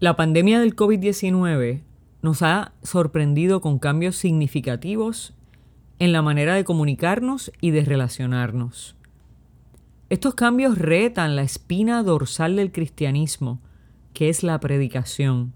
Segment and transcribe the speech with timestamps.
[0.00, 1.82] La pandemia del COVID-19
[2.22, 5.34] nos ha sorprendido con cambios significativos
[5.98, 8.94] en la manera de comunicarnos y de relacionarnos.
[10.08, 13.60] Estos cambios retan la espina dorsal del cristianismo,
[14.14, 15.52] que es la predicación.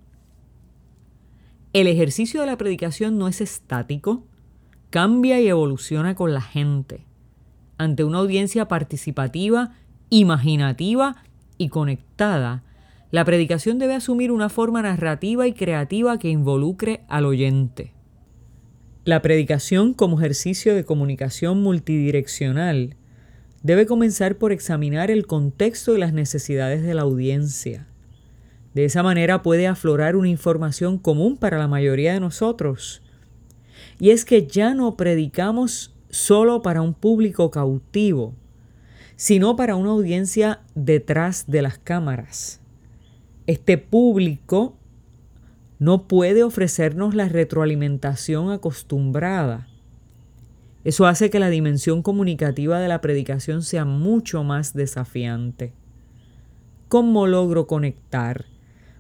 [1.73, 4.25] El ejercicio de la predicación no es estático,
[4.91, 7.07] cambia y evoluciona con la gente,
[7.79, 9.77] ante una audiencia participativa,
[10.11, 11.23] imaginativa
[11.59, 12.65] y conectada.
[13.13, 17.93] La predicación debe asumir una forma narrativa y creativa que involucre al oyente.
[19.05, 22.97] La predicación como ejercicio de comunicación multidireccional
[23.63, 27.87] debe comenzar por examinar el contexto y las necesidades de la audiencia.
[28.73, 33.03] De esa manera puede aflorar una información común para la mayoría de nosotros.
[33.99, 38.35] Y es que ya no predicamos solo para un público cautivo,
[39.17, 42.62] sino para una audiencia detrás de las cámaras.
[43.47, 44.77] Este público
[45.79, 49.69] no puede ofrecernos la retroalimentación acostumbrada.
[50.85, 55.73] Eso hace que la dimensión comunicativa de la predicación sea mucho más desafiante.
[56.89, 58.47] ¿Cómo logro conectar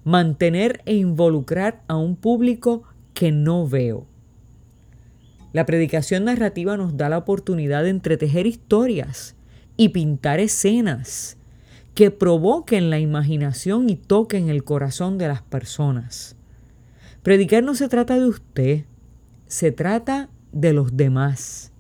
[0.05, 2.83] mantener e involucrar a un público
[3.15, 4.07] que no veo.
[5.53, 9.37] La predicación narrativa nos da la oportunidad de entretejer historias
[9.77, 11.37] y pintar escenas
[11.95, 16.37] que provoquen la imaginación y toquen el corazón de las personas.
[17.23, 18.85] Predicar no se trata de usted,
[19.47, 21.71] se trata de los demás.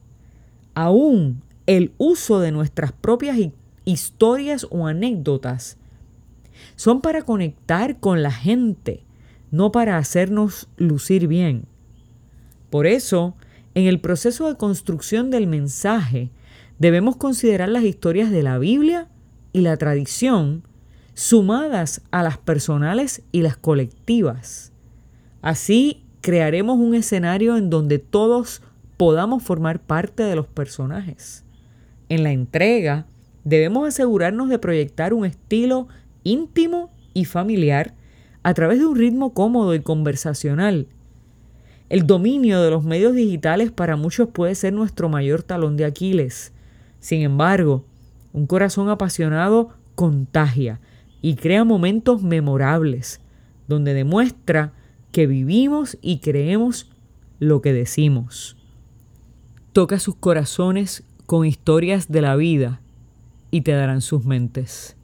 [0.74, 3.38] Aún el uso de nuestras propias
[3.84, 5.78] historias o anécdotas
[6.76, 9.04] son para conectar con la gente,
[9.50, 11.64] no para hacernos lucir bien.
[12.70, 13.34] Por eso,
[13.74, 16.30] en el proceso de construcción del mensaje,
[16.78, 19.08] debemos considerar las historias de la Biblia
[19.52, 20.62] y la tradición
[21.14, 24.72] sumadas a las personales y las colectivas.
[25.42, 28.62] Así crearemos un escenario en donde todos
[28.96, 31.44] podamos formar parte de los personajes.
[32.08, 33.06] En la entrega,
[33.44, 35.88] debemos asegurarnos de proyectar un estilo
[36.24, 37.94] íntimo y familiar
[38.42, 40.88] a través de un ritmo cómodo y conversacional.
[41.88, 46.52] El dominio de los medios digitales para muchos puede ser nuestro mayor talón de Aquiles.
[47.00, 47.84] Sin embargo,
[48.32, 50.80] un corazón apasionado contagia
[51.20, 53.20] y crea momentos memorables,
[53.68, 54.72] donde demuestra
[55.12, 56.90] que vivimos y creemos
[57.38, 58.56] lo que decimos.
[59.72, 62.80] Toca sus corazones con historias de la vida
[63.50, 64.96] y te darán sus mentes.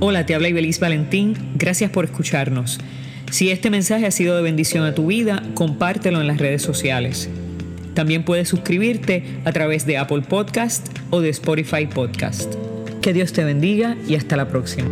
[0.00, 1.34] Hola, te habla Ibeliz Valentín.
[1.56, 2.78] Gracias por escucharnos.
[3.30, 7.28] Si este mensaje ha sido de bendición a tu vida, compártelo en las redes sociales.
[7.94, 12.54] También puedes suscribirte a través de Apple Podcast o de Spotify Podcast.
[13.02, 14.88] Que Dios te bendiga y hasta la próxima.